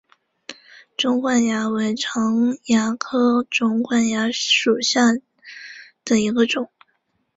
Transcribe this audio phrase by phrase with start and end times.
[0.97, 5.01] 肿管蚜为常蚜科肿管蚜属下
[6.03, 6.71] 的一个种。